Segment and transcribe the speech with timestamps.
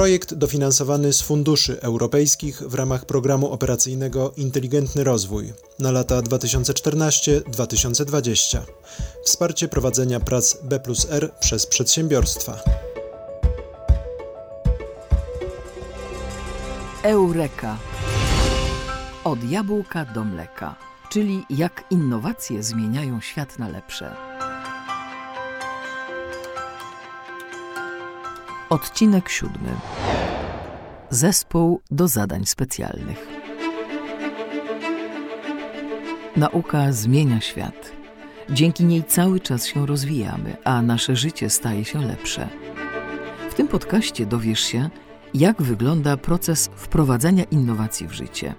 [0.00, 8.58] Projekt dofinansowany z funduszy europejskich w ramach programu operacyjnego Inteligentny Rozwój na lata 2014-2020.
[9.24, 12.60] Wsparcie prowadzenia prac B plus R przez przedsiębiorstwa.
[17.02, 17.78] Eureka.
[19.24, 20.76] Od jabłka do mleka,
[21.10, 24.29] czyli jak innowacje zmieniają świat na lepsze.
[28.70, 29.68] Odcinek siódmy.
[31.10, 33.28] Zespół do zadań specjalnych.
[36.36, 37.92] Nauka zmienia świat.
[38.50, 42.48] Dzięki niej cały czas się rozwijamy, a nasze życie staje się lepsze.
[43.50, 44.90] W tym podcaście dowiesz się,
[45.34, 48.54] jak wygląda proces wprowadzania innowacji w życie.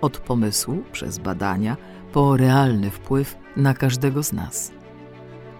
[0.00, 1.76] Od pomysłu przez badania
[2.12, 4.72] po realny wpływ na każdego z nas.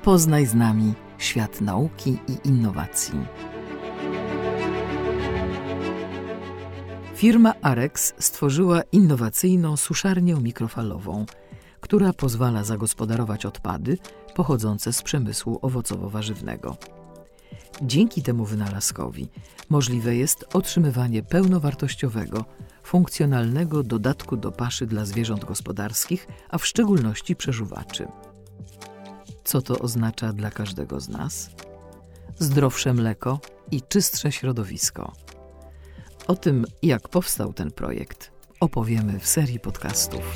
[0.02, 3.21] Poznaj z nami świat nauki i innowacji.
[7.19, 11.27] Firma Arex stworzyła innowacyjną suszarnię mikrofalową,
[11.80, 13.99] która pozwala zagospodarować odpady
[14.35, 16.77] pochodzące z przemysłu owocowo-warzywnego.
[17.83, 19.29] Dzięki temu wynalazkowi
[19.69, 22.45] możliwe jest otrzymywanie pełnowartościowego,
[22.83, 28.09] funkcjonalnego dodatku do paszy dla zwierząt gospodarskich, a w szczególności przeżuwaczy.
[29.45, 31.51] Co to oznacza dla każdego z nas?
[32.38, 35.27] Zdrowsze mleko i czystsze środowisko.
[36.29, 40.35] O tym, jak powstał ten projekt, opowiemy w serii podcastów.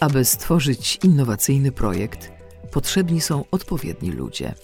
[0.00, 2.32] Aby stworzyć innowacyjny projekt,
[2.72, 4.54] potrzebni są odpowiedni ludzie.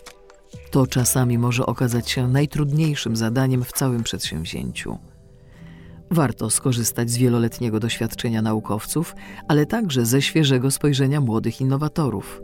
[0.71, 4.99] To czasami może okazać się najtrudniejszym zadaniem w całym przedsięwzięciu.
[6.11, 9.15] Warto skorzystać z wieloletniego doświadczenia naukowców,
[9.49, 12.43] ale także ze świeżego spojrzenia młodych innowatorów.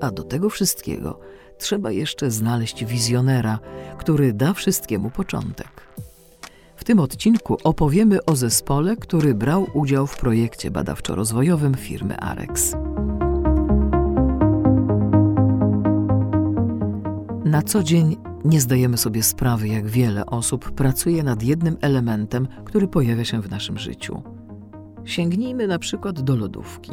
[0.00, 1.20] A do tego wszystkiego
[1.58, 3.58] trzeba jeszcze znaleźć wizjonera,
[3.98, 5.90] który da wszystkiemu początek.
[6.76, 12.74] W tym odcinku opowiemy o zespole, który brał udział w projekcie badawczo-rozwojowym firmy Arex.
[17.44, 22.88] Na co dzień nie zdajemy sobie sprawy, jak wiele osób pracuje nad jednym elementem, który
[22.88, 24.22] pojawia się w naszym życiu.
[25.04, 26.92] Sięgnijmy na przykład do lodówki.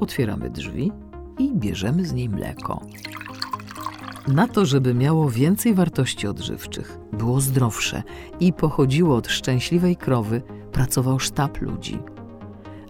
[0.00, 0.92] Otwieramy drzwi
[1.38, 2.80] i bierzemy z niej mleko.
[4.28, 8.02] Na to, żeby miało więcej wartości odżywczych, było zdrowsze
[8.40, 10.42] i pochodziło od szczęśliwej krowy,
[10.72, 11.98] pracował sztab ludzi.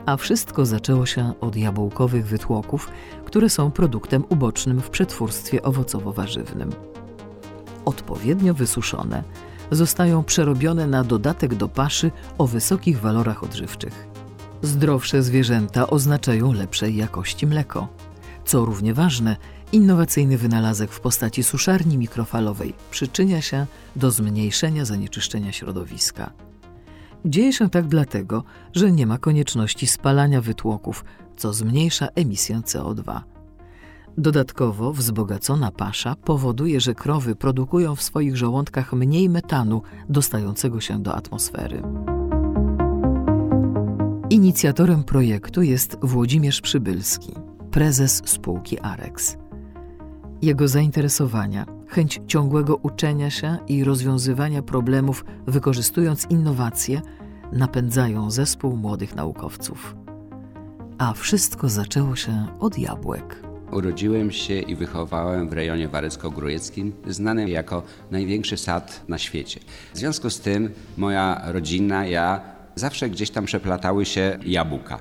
[0.07, 2.91] A wszystko zaczęło się od jabłkowych wytłoków,
[3.25, 6.71] które są produktem ubocznym w przetwórstwie owocowo-warzywnym.
[7.85, 9.23] Odpowiednio wysuszone,
[9.71, 14.07] zostają przerobione na dodatek do paszy o wysokich walorach odżywczych.
[14.63, 17.89] Zdrowsze zwierzęta oznaczają lepszej jakości mleko.
[18.47, 19.37] Co równie ważne,
[19.73, 26.33] Innowacyjny wynalazek w postaci suszarni mikrofalowej przyczynia się do zmniejszenia zanieczyszczenia środowiska.
[27.25, 31.05] Dzieje się tak dlatego, że nie ma konieczności spalania wytłoków,
[31.37, 33.21] co zmniejsza emisję CO2.
[34.19, 41.15] Dodatkowo wzbogacona pasza powoduje, że krowy produkują w swoich żołądkach mniej metanu dostającego się do
[41.15, 41.83] atmosfery.
[44.31, 47.35] Inicjatorem projektu jest Włodzimierz Przybylski,
[47.77, 49.37] prezes spółki Arex.
[50.43, 57.03] Jego zainteresowania, chęć ciągłego uczenia się i rozwiązywania problemów wykorzystując innowacje
[57.53, 59.97] napędzają zespół młodych naukowców.
[60.99, 63.43] A wszystko zaczęło się od jabłek.
[63.73, 69.61] Urodziłem się i wychowałem w rejonie warecko-grójeckim, znanym jako największy sad na świecie.
[69.95, 72.41] W związku z tym moja rodzina, ja
[72.75, 74.99] zawsze gdzieś tam przeplatały się jabłka.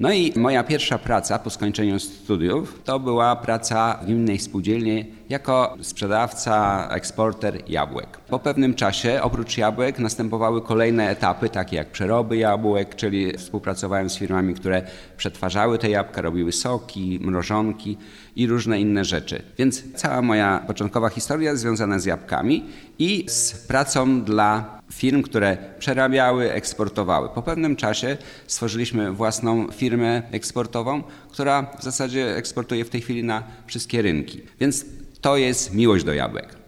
[0.00, 5.76] No i moja pierwsza praca po skończeniu studiów to była praca w innej spółdzielni jako
[5.82, 8.18] sprzedawca, eksporter jabłek.
[8.18, 14.18] Po pewnym czasie oprócz jabłek następowały kolejne etapy, takie jak przeroby jabłek, czyli współpracowałem z
[14.18, 14.82] firmami, które
[15.16, 17.98] przetwarzały te jabłka, robiły soki, mrożonki
[18.36, 19.42] i różne inne rzeczy.
[19.58, 22.64] Więc cała moja początkowa historia związana z jabłkami
[22.98, 27.28] i z pracą dla firm, które przerabiały, eksportowały.
[27.28, 28.16] Po pewnym czasie
[28.46, 34.40] stworzyliśmy własną firmę eksportową, która w zasadzie eksportuje w tej chwili na wszystkie rynki.
[34.60, 34.86] Więc
[35.20, 36.64] to jest miłość do jabłek.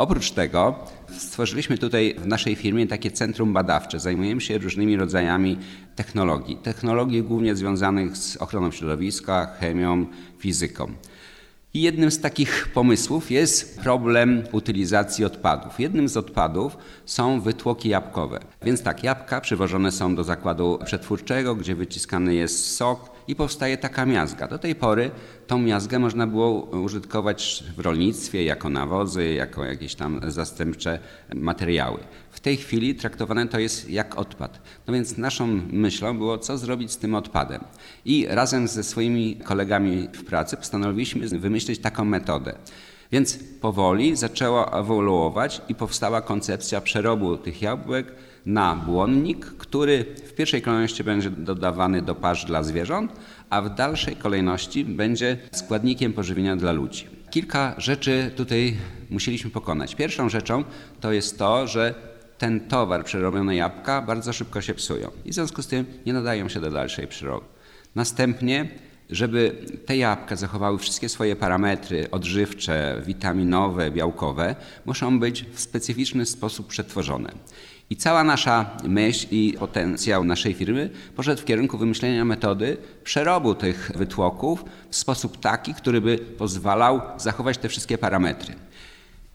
[0.00, 0.74] Oprócz tego
[1.18, 4.00] stworzyliśmy tutaj w naszej firmie takie centrum badawcze.
[4.00, 5.58] Zajmujemy się różnymi rodzajami
[5.96, 6.56] technologii.
[6.56, 10.06] Technologii głównie związanych z ochroną środowiska, chemią,
[10.38, 10.92] fizyką.
[11.74, 15.80] I jednym z takich pomysłów jest problem utylizacji odpadów.
[15.80, 18.40] Jednym z odpadów są wytłoki jabłkowe.
[18.62, 24.06] Więc tak, jabłka przywożone są do zakładu przetwórczego, gdzie wyciskany jest sok i powstaje taka
[24.06, 24.48] miazga.
[24.48, 25.10] Do tej pory
[25.46, 30.98] tą miazgę można było użytkować w rolnictwie jako nawozy, jako jakieś tam zastępcze
[31.34, 31.98] materiały.
[32.30, 34.60] W tej chwili traktowane to jest jak odpad.
[34.86, 37.64] No więc naszą myślą było, co zrobić z tym odpadem.
[38.04, 42.54] I razem ze swoimi kolegami w pracy postanowiliśmy wymyślić taką metodę.
[43.12, 48.14] Więc powoli zaczęła ewoluować i powstała koncepcja przerobu tych jabłek
[48.46, 53.12] na błonnik, który w pierwszej kolejności będzie dodawany do pasz dla zwierząt,
[53.50, 57.06] a w dalszej kolejności będzie składnikiem pożywienia dla ludzi.
[57.30, 58.76] Kilka rzeczy tutaj
[59.10, 59.94] musieliśmy pokonać.
[59.94, 60.64] Pierwszą rzeczą
[61.00, 61.94] to jest to, że
[62.38, 66.48] ten towar, przerobione jabłka, bardzo szybko się psują i w związku z tym nie nadają
[66.48, 67.46] się do dalszej przeroby.
[67.94, 68.68] Następnie
[69.10, 74.56] żeby te jabłka zachowały wszystkie swoje parametry odżywcze, witaminowe, białkowe,
[74.86, 77.32] muszą być w specyficzny sposób przetworzone.
[77.90, 83.90] I cała nasza myśl i potencjał naszej firmy poszedł w kierunku wymyślenia metody przerobu tych
[83.94, 88.54] wytłoków w sposób taki, który by pozwalał zachować te wszystkie parametry.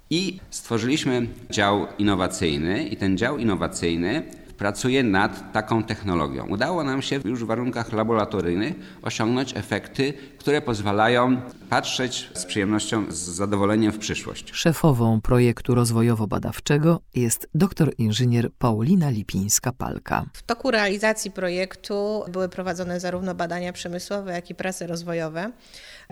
[0.10, 4.24] I stworzyliśmy dział innowacyjny i ten dział innowacyjny
[4.58, 6.48] pracuje nad taką technologią.
[6.48, 13.16] Udało nam się już w warunkach laboratoryjnych osiągnąć efekty, które pozwalają patrzeć z przyjemnością, z
[13.16, 14.52] zadowoleniem w przyszłość.
[14.54, 20.24] Szefową projektu rozwojowo-badawczego jest doktor inżynier Paulina Lipińska-Palka.
[20.34, 25.52] W toku realizacji projektu były prowadzone zarówno badania przemysłowe, jak i prace rozwojowe.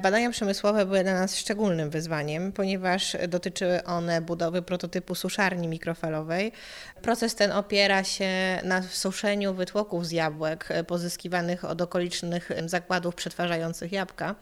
[0.03, 6.51] Badania przemysłowe były dla nas szczególnym wyzwaniem, ponieważ dotyczyły one budowy prototypu suszarni mikrofalowej.
[7.01, 8.31] Proces ten opiera się
[8.63, 14.35] na suszeniu wytłoków z jabłek pozyskiwanych od okolicznych zakładów przetwarzających jabłka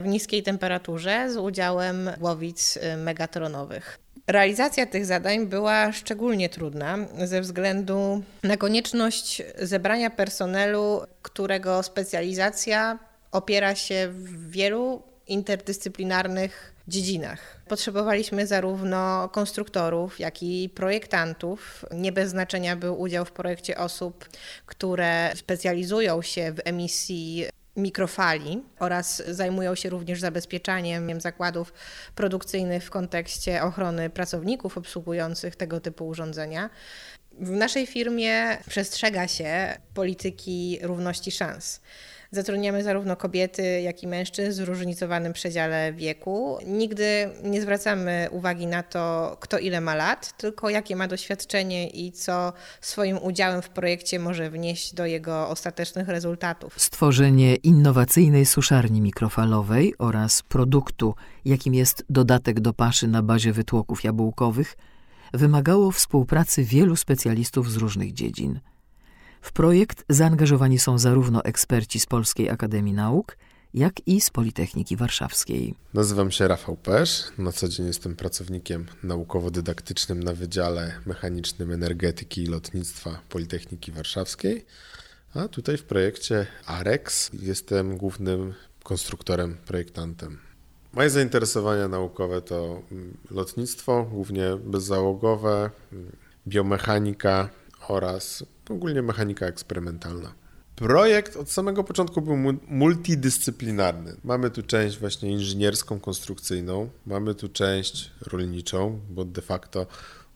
[0.00, 3.98] w niskiej temperaturze z udziałem głowic megatronowych.
[4.26, 12.98] Realizacja tych zadań była szczególnie trudna ze względu na konieczność zebrania personelu, którego specjalizacja
[13.32, 17.60] opiera się w wielu interdyscyplinarnych dziedzinach.
[17.68, 21.84] Potrzebowaliśmy zarówno konstruktorów, jak i projektantów.
[21.90, 24.28] Nie bez znaczenia był udział w projekcie osób,
[24.66, 27.46] które specjalizują się w emisji
[27.76, 31.72] mikrofali oraz zajmują się również zabezpieczaniem zakładów
[32.14, 36.70] produkcyjnych w kontekście ochrony pracowników obsługujących tego typu urządzenia.
[37.32, 41.80] W naszej firmie przestrzega się polityki równości szans.
[42.30, 46.58] Zatrudniamy zarówno kobiety, jak i mężczyzn w zróżnicowanym przedziale wieku.
[46.66, 52.12] Nigdy nie zwracamy uwagi na to, kto ile ma lat, tylko jakie ma doświadczenie i
[52.12, 56.74] co swoim udziałem w projekcie może wnieść do jego ostatecznych rezultatów.
[56.76, 61.14] Stworzenie innowacyjnej suszarni mikrofalowej oraz produktu,
[61.44, 64.76] jakim jest dodatek do paszy na bazie wytłoków jabłkowych,
[65.34, 68.60] wymagało współpracy wielu specjalistów z różnych dziedzin.
[69.40, 73.36] W projekt zaangażowani są zarówno eksperci z Polskiej Akademii Nauk,
[73.74, 75.74] jak i z Politechniki Warszawskiej.
[75.94, 77.24] Nazywam się Rafał Pesz.
[77.38, 84.66] Na co dzień jestem pracownikiem naukowo-dydaktycznym na Wydziale Mechanicznym Energetyki i Lotnictwa Politechniki Warszawskiej.
[85.34, 90.38] A tutaj w projekcie AREX jestem głównym konstruktorem, projektantem.
[90.92, 92.82] Moje zainteresowania naukowe to
[93.30, 95.70] lotnictwo, głównie bezzałogowe,
[96.48, 97.48] biomechanika
[97.88, 100.34] oraz ogólnie mechanika eksperymentalna.
[100.76, 102.36] Projekt od samego początku był
[102.68, 104.16] multidyscyplinarny.
[104.24, 109.86] Mamy tu część właśnie inżynierską, konstrukcyjną, mamy tu część rolniczą, bo de facto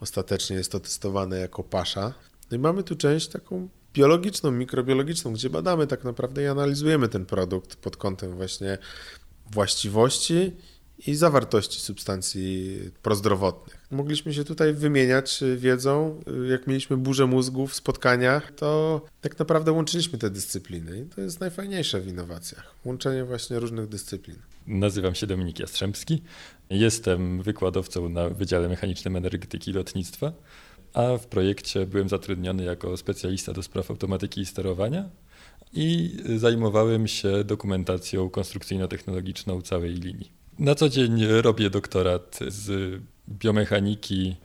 [0.01, 2.15] ostatecznie jest to testowane jako pasza.
[2.51, 7.27] No i mamy tu część taką biologiczną, mikrobiologiczną, gdzie badamy tak naprawdę i analizujemy ten
[7.27, 8.79] produkt pod kątem właśnie
[9.51, 10.57] właściwości
[11.07, 13.87] i zawartości substancji prozdrowotnych.
[13.91, 20.19] Mogliśmy się tutaj wymieniać wiedzą, jak mieliśmy burzę mózgu w spotkaniach, to tak naprawdę łączyliśmy
[20.19, 22.75] te dyscypliny i to jest najfajniejsze w innowacjach.
[22.85, 24.37] Łączenie właśnie różnych dyscyplin.
[24.67, 26.23] Nazywam się Dominik Jastrzębski.
[26.71, 30.33] Jestem wykładowcą na Wydziale Mechanicznym Energetyki i Lotnictwa,
[30.93, 35.09] a w projekcie byłem zatrudniony jako specjalista do spraw automatyki i sterowania
[35.73, 40.40] i zajmowałem się dokumentacją konstrukcyjno-technologiczną całej linii.
[40.61, 42.99] Na co dzień robię doktorat z
[43.29, 44.37] biomechaniki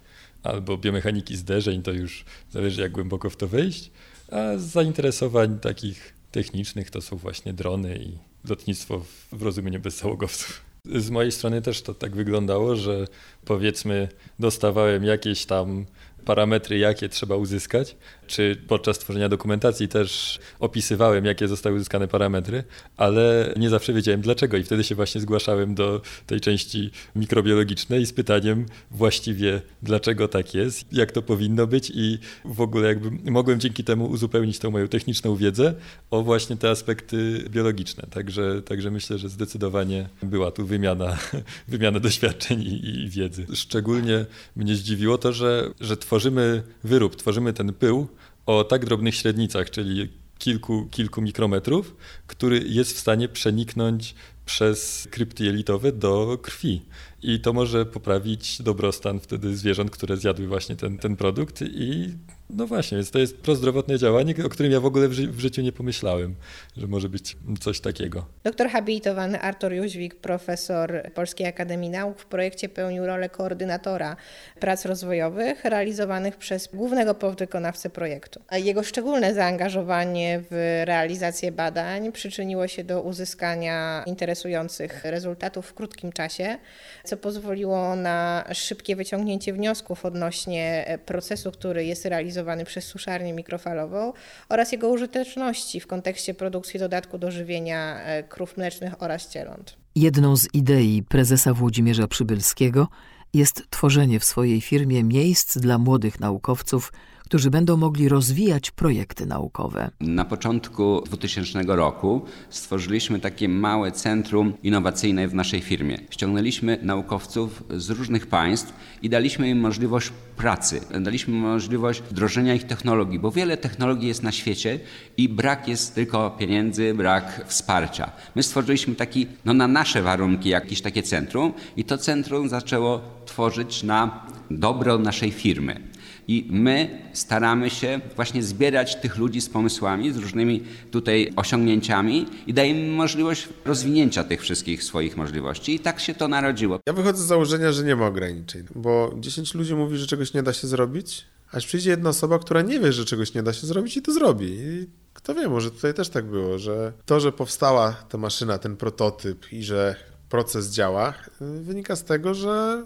[0.43, 3.91] albo biomechaniki zderzeń, to już zależy jak głęboko w to wejść,
[4.31, 8.17] a z zainteresowań takich technicznych to są właśnie drony i
[8.49, 10.61] lotnictwo w rozumieniu bezzałogowców.
[10.95, 13.07] Z mojej strony też to tak wyglądało, że
[13.45, 14.07] powiedzmy
[14.39, 15.85] dostawałem jakieś tam
[16.25, 17.95] parametry, jakie trzeba uzyskać,
[18.27, 22.63] czy podczas tworzenia dokumentacji też opisywałem, jakie zostały uzyskane parametry,
[22.97, 28.13] ale nie zawsze wiedziałem dlaczego i wtedy się właśnie zgłaszałem do tej części mikrobiologicznej z
[28.13, 33.83] pytaniem właściwie dlaczego tak jest, jak to powinno być i w ogóle jakby mogłem dzięki
[33.83, 35.73] temu uzupełnić tą moją techniczną wiedzę
[36.11, 38.07] o właśnie te aspekty biologiczne.
[38.09, 41.17] Także, także myślę, że zdecydowanie była tu wymiana,
[41.67, 43.45] wymiana doświadczeń i, i wiedzy.
[43.53, 48.07] Szczególnie mnie zdziwiło to, że, że tworzymy wyrób, tworzymy ten pył
[48.45, 51.95] o tak drobnych średnicach, czyli kilku, kilku mikrometrów,
[52.27, 56.81] który jest w stanie przeniknąć przez krypty jelitowe do krwi.
[57.21, 62.09] I to może poprawić dobrostan wtedy zwierząt, które zjadły właśnie ten, ten produkt i
[62.49, 65.39] no właśnie, więc to jest prozdrowotne działanie, o którym ja w ogóle w, ży w,
[65.39, 66.35] życiu nie pomyślałem,
[66.77, 68.25] że może być coś takiego.
[68.43, 74.15] Doktor habilitowany Artur Jóźwik, profesor Polskiej Akademii Nauk, w projekcie pełnił rolę koordynatora
[74.59, 78.41] prac rozwojowych realizowanych przez głównego podwykonawcę projektu.
[78.51, 86.57] Jego szczególne zaangażowanie w realizację badań przyczyniło się do uzyskania interesujących rezultatów w krótkim czasie,
[87.03, 94.13] co pozwoliło na szybkie wyciągnięcie wniosków odnośnie procesu, który jest realizowany realizowany przez suszarnię mikrofalową
[94.49, 99.77] oraz jego użyteczności w kontekście produkcji dodatku do żywienia e, krów mlecznych oraz cieląt.
[99.95, 102.87] Jedną z idei prezesa Włodzimierza Przybylskiego
[103.33, 106.91] jest tworzenie w swojej firmie miejsc dla młodych naukowców,
[107.25, 109.91] którzy będą mogli rozwijać projekty naukowe.
[109.99, 115.97] Na początku 2000 roku stworzyliśmy takie małe centrum innowacyjne w naszej firmie.
[116.09, 123.19] Ściągnęliśmy naukowców z różnych państw i daliśmy im możliwość pracy, daliśmy możliwość wdrożenia ich technologii,
[123.19, 124.79] bo wiele technologii jest na świecie
[125.17, 128.11] i brak jest tylko pieniędzy, brak wsparcia.
[128.35, 133.83] My stworzyliśmy taki, no na nasze warunki, jakieś takie centrum i to centrum zaczęło tworzyć
[133.83, 135.94] na dobro naszej firmy.
[136.27, 142.53] I my staramy się właśnie zbierać tych ludzi z pomysłami, z różnymi tutaj osiągnięciami i
[142.53, 145.75] dajemy im możliwość rozwinięcia tych wszystkich swoich możliwości.
[145.75, 146.79] I tak się to narodziło.
[146.85, 150.43] Ja wychodzę z założenia, że nie ma ograniczeń, bo 10 ludzi mówi, że czegoś nie
[150.43, 153.67] da się zrobić, aż przyjdzie jedna osoba, która nie wie, że czegoś nie da się
[153.67, 154.45] zrobić i to zrobi.
[154.45, 158.77] I kto wie, może tutaj też tak było, że to, że powstała ta maszyna, ten
[158.77, 159.95] prototyp i że
[160.29, 162.85] proces działa, wynika z tego, że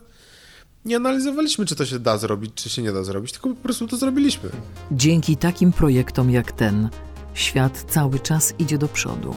[0.85, 3.87] nie analizowaliśmy, czy to się da zrobić, czy się nie da zrobić, tylko po prostu
[3.87, 4.49] to zrobiliśmy.
[4.91, 6.89] Dzięki takim projektom jak ten,
[7.33, 9.35] świat cały czas idzie do przodu.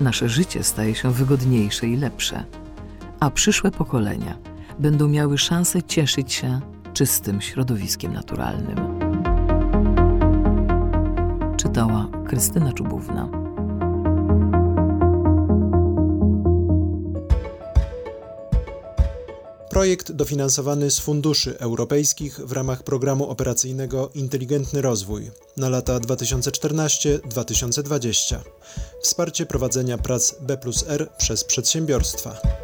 [0.00, 2.44] Nasze życie staje się wygodniejsze i lepsze,
[3.20, 4.38] a przyszłe pokolenia
[4.78, 6.60] będą miały szansę cieszyć się
[6.92, 8.78] czystym środowiskiem naturalnym.
[11.56, 13.43] Czytała Krystyna Czubówna.
[19.74, 28.36] Projekt dofinansowany z funduszy europejskich w ramach programu operacyjnego Inteligentny Rozwój na lata 2014-2020.
[29.02, 32.63] Wsparcie prowadzenia prac B plus R przez przedsiębiorstwa.